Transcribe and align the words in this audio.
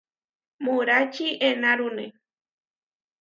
Muráči 0.63 1.27
enárune. 1.49 2.07